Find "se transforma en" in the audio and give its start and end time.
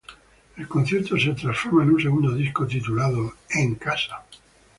1.15-1.91